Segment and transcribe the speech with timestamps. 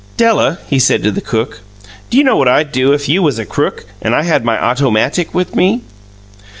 [0.17, 1.59] "Della," he said to the cook,
[2.09, 4.57] "do you know what I'd do if you was a crook and I had my
[4.59, 5.81] ottomatic with me?"